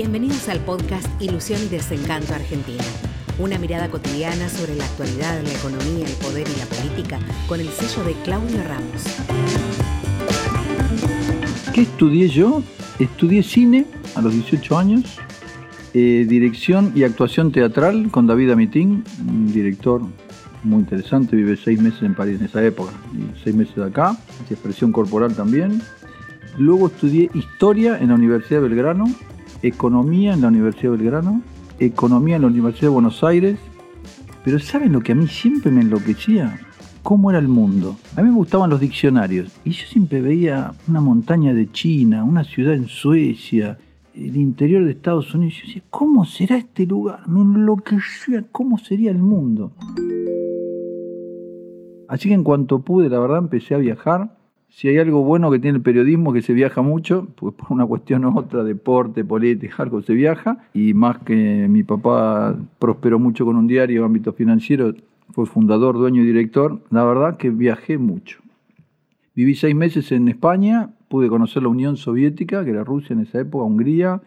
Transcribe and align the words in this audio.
Bienvenidos 0.00 0.48
al 0.48 0.60
podcast 0.60 1.08
Ilusión 1.20 1.60
y 1.60 1.66
Desencanto 1.66 2.32
Argentina. 2.32 2.84
Una 3.40 3.58
mirada 3.58 3.90
cotidiana 3.90 4.48
sobre 4.48 4.76
la 4.76 4.84
actualidad, 4.84 5.42
la 5.42 5.50
economía, 5.50 6.06
el 6.06 6.12
poder 6.24 6.46
y 6.46 6.56
la 6.56 6.66
política 6.66 7.18
con 7.48 7.58
el 7.58 7.66
sello 7.66 8.04
de 8.04 8.12
Claudio 8.22 8.62
Ramos. 8.62 9.02
¿Qué 11.74 11.80
estudié 11.80 12.28
yo? 12.28 12.62
Estudié 13.00 13.42
cine 13.42 13.86
a 14.14 14.22
los 14.22 14.34
18 14.34 14.78
años, 14.78 15.18
eh, 15.94 16.24
dirección 16.28 16.92
y 16.94 17.02
actuación 17.02 17.50
teatral 17.50 18.08
con 18.12 18.28
David 18.28 18.52
Amitín, 18.52 19.02
un 19.28 19.52
director 19.52 20.02
muy 20.62 20.78
interesante, 20.78 21.34
vive 21.34 21.56
seis 21.56 21.82
meses 21.82 22.04
en 22.04 22.14
París 22.14 22.38
en 22.38 22.46
esa 22.46 22.64
época, 22.64 22.92
seis 23.42 23.56
meses 23.56 23.74
de 23.74 23.86
acá, 23.86 24.16
expresión 24.48 24.92
corporal 24.92 25.34
también. 25.34 25.82
Luego 26.56 26.86
estudié 26.86 27.30
historia 27.34 27.98
en 27.98 28.10
la 28.10 28.14
Universidad 28.14 28.60
de 28.60 28.68
Belgrano, 28.68 29.06
economía 29.62 30.34
en 30.34 30.42
la 30.42 30.48
Universidad 30.48 30.92
de 30.92 30.98
Belgrano, 30.98 31.42
economía 31.78 32.36
en 32.36 32.42
la 32.42 32.48
Universidad 32.48 32.88
de 32.88 32.94
Buenos 32.94 33.24
Aires. 33.24 33.58
Pero 34.44 34.58
¿saben 34.58 34.92
lo 34.92 35.00
que 35.00 35.12
a 35.12 35.14
mí 35.14 35.26
siempre 35.26 35.70
me 35.70 35.82
enloquecía? 35.82 36.60
¿Cómo 37.02 37.30
era 37.30 37.38
el 37.38 37.48
mundo? 37.48 37.96
A 38.16 38.22
mí 38.22 38.28
me 38.28 38.34
gustaban 38.34 38.70
los 38.70 38.80
diccionarios 38.80 39.52
y 39.64 39.70
yo 39.70 39.86
siempre 39.86 40.20
veía 40.20 40.72
una 40.88 41.00
montaña 41.00 41.54
de 41.54 41.70
China, 41.70 42.24
una 42.24 42.44
ciudad 42.44 42.74
en 42.74 42.86
Suecia, 42.86 43.78
el 44.14 44.36
interior 44.36 44.84
de 44.84 44.92
Estados 44.92 45.34
Unidos. 45.34 45.54
Yo 45.54 45.66
decía, 45.66 45.82
¿cómo 45.90 46.24
será 46.24 46.56
este 46.56 46.86
lugar? 46.86 47.26
Me 47.28 47.40
enloquecía, 47.40 48.44
¿cómo 48.50 48.78
sería 48.78 49.10
el 49.10 49.18
mundo? 49.18 49.72
Así 52.08 52.28
que 52.28 52.34
en 52.34 52.44
cuanto 52.44 52.80
pude, 52.80 53.08
la 53.08 53.18
verdad, 53.18 53.38
empecé 53.38 53.74
a 53.74 53.78
viajar 53.78 54.36
si 54.68 54.88
hay 54.88 54.98
algo 54.98 55.22
bueno 55.22 55.50
que 55.50 55.58
tiene 55.58 55.76
el 55.78 55.82
periodismo, 55.82 56.32
que 56.32 56.42
se 56.42 56.52
viaja 56.52 56.82
mucho, 56.82 57.26
pues 57.36 57.54
por 57.54 57.72
una 57.72 57.86
cuestión 57.86 58.24
u 58.24 58.38
otra, 58.38 58.62
deporte, 58.64 59.24
política, 59.24 59.76
algo 59.78 60.02
se 60.02 60.14
viaja, 60.14 60.58
y 60.74 60.94
más 60.94 61.18
que 61.18 61.66
mi 61.68 61.82
papá 61.82 62.56
prosperó 62.78 63.18
mucho 63.18 63.44
con 63.44 63.56
un 63.56 63.66
diario, 63.66 64.04
ámbito 64.04 64.32
financiero, 64.32 64.94
fue 65.30 65.46
fundador, 65.46 65.96
dueño 65.96 66.22
y 66.22 66.26
director, 66.26 66.80
la 66.90 67.04
verdad 67.04 67.36
que 67.36 67.50
viajé 67.50 67.98
mucho. 67.98 68.40
Viví 69.34 69.54
seis 69.54 69.74
meses 69.74 70.10
en 70.12 70.28
España, 70.28 70.90
pude 71.08 71.28
conocer 71.28 71.62
la 71.62 71.68
Unión 71.68 71.96
Soviética, 71.96 72.64
que 72.64 72.70
era 72.70 72.84
Rusia 72.84 73.14
en 73.14 73.20
esa 73.20 73.40
época, 73.40 73.64
Hungría, 73.64 74.20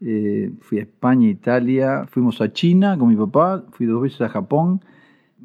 eh, 0.00 0.50
fui 0.60 0.78
a 0.78 0.82
España, 0.82 1.28
Italia, 1.28 2.06
fuimos 2.10 2.40
a 2.40 2.52
China 2.52 2.96
con 2.98 3.08
mi 3.08 3.16
papá, 3.16 3.64
fui 3.72 3.86
dos 3.86 4.02
veces 4.02 4.20
a 4.22 4.28
Japón, 4.28 4.80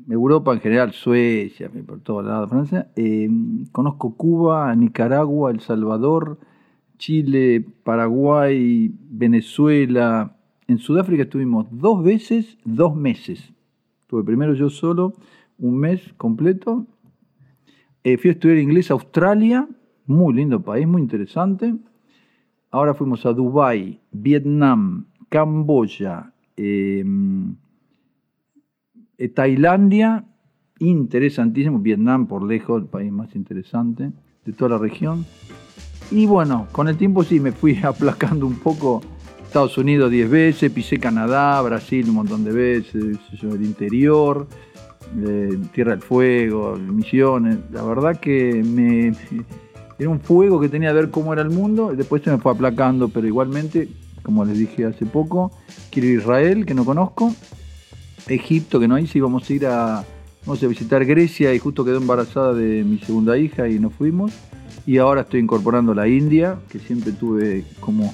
Europa 0.09 0.53
en 0.53 0.61
general, 0.61 0.93
Suecia, 0.93 1.69
por 1.85 1.99
todos 1.99 2.25
lados, 2.25 2.49
Francia. 2.49 2.89
Eh, 2.95 3.29
conozco 3.71 4.15
Cuba, 4.15 4.73
Nicaragua, 4.75 5.51
El 5.51 5.59
Salvador, 5.59 6.39
Chile, 6.97 7.65
Paraguay, 7.83 8.93
Venezuela. 9.09 10.37
En 10.67 10.77
Sudáfrica 10.77 11.23
estuvimos 11.23 11.67
dos 11.71 12.03
veces, 12.03 12.57
dos 12.63 12.95
meses. 12.95 13.53
Estuve 14.01 14.23
primero 14.23 14.53
yo 14.53 14.69
solo, 14.69 15.13
un 15.57 15.77
mes 15.77 16.13
completo. 16.15 16.85
Eh, 18.03 18.17
fui 18.17 18.29
a 18.29 18.33
estudiar 18.33 18.57
inglés 18.59 18.89
a 18.89 18.93
Australia, 18.93 19.67
muy 20.05 20.33
lindo 20.33 20.61
país, 20.61 20.87
muy 20.87 21.01
interesante. 21.01 21.75
Ahora 22.71 22.93
fuimos 22.93 23.25
a 23.25 23.33
Dubái, 23.33 23.99
Vietnam, 24.11 25.07
Camboya. 25.29 26.33
Eh, 26.55 27.03
eh, 29.17 29.29
Tailandia, 29.29 30.25
interesantísimo. 30.79 31.79
Vietnam, 31.79 32.27
por 32.27 32.43
lejos, 32.43 32.81
el 32.81 32.87
país 32.87 33.11
más 33.11 33.35
interesante 33.35 34.11
de 34.45 34.53
toda 34.53 34.71
la 34.71 34.77
región. 34.77 35.25
Y 36.11 36.25
bueno, 36.25 36.67
con 36.71 36.87
el 36.87 36.97
tiempo 36.97 37.23
sí 37.23 37.39
me 37.39 37.51
fui 37.51 37.77
aplacando 37.83 38.45
un 38.45 38.55
poco. 38.59 39.01
Estados 39.43 39.77
Unidos 39.77 40.11
10 40.11 40.29
veces, 40.29 40.71
pisé 40.71 40.99
Canadá, 40.99 41.61
Brasil 41.61 42.09
un 42.09 42.15
montón 42.15 42.43
de 42.43 42.51
veces, 42.51 43.17
el 43.41 43.65
interior, 43.65 44.45
eh, 45.25 45.57
Tierra 45.73 45.91
del 45.91 46.01
Fuego, 46.01 46.75
Misiones. 46.75 47.57
La 47.71 47.81
verdad 47.83 48.19
que 48.19 48.61
me, 48.61 49.13
era 49.97 50.09
un 50.09 50.19
fuego 50.19 50.59
que 50.59 50.67
tenía 50.69 50.91
ver 50.91 51.09
cómo 51.09 51.33
era 51.33 51.41
el 51.41 51.49
mundo. 51.49 51.93
Después 51.95 52.21
se 52.23 52.29
me 52.29 52.37
fue 52.37 52.51
aplacando, 52.51 53.07
pero 53.07 53.25
igualmente, 53.25 53.87
como 54.21 54.43
les 54.45 54.59
dije 54.59 54.85
hace 54.85 55.05
poco, 55.05 55.51
quiero 55.91 56.09
Israel, 56.09 56.65
que 56.65 56.73
no 56.73 56.83
conozco, 56.83 57.33
Egipto, 58.29 58.79
que 58.79 58.87
no 58.87 58.97
hice, 58.97 59.17
íbamos 59.17 59.49
a 59.49 59.53
ir 59.53 59.65
a, 59.65 60.03
vamos 60.45 60.63
a 60.63 60.67
visitar 60.67 61.05
Grecia 61.05 61.53
y 61.53 61.59
justo 61.59 61.83
quedó 61.85 61.97
embarazada 61.97 62.53
de 62.53 62.83
mi 62.83 62.99
segunda 62.99 63.37
hija 63.37 63.67
y 63.67 63.79
nos 63.79 63.93
fuimos. 63.93 64.31
Y 64.85 64.97
ahora 64.99 65.21
estoy 65.21 65.41
incorporando 65.41 65.93
la 65.93 66.07
India, 66.07 66.59
que 66.69 66.79
siempre 66.79 67.11
tuve 67.11 67.65
como 67.79 68.13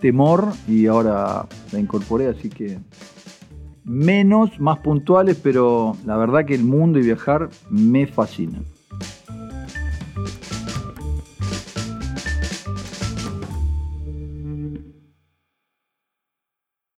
temor 0.00 0.52
y 0.68 0.86
ahora 0.86 1.46
la 1.72 1.78
incorporé, 1.78 2.26
así 2.28 2.48
que 2.48 2.78
menos, 3.84 4.58
más 4.58 4.78
puntuales, 4.78 5.38
pero 5.40 5.96
la 6.04 6.16
verdad 6.16 6.44
que 6.44 6.54
el 6.54 6.64
mundo 6.64 6.98
y 6.98 7.02
viajar 7.02 7.48
me 7.70 8.06
fascina. 8.06 8.58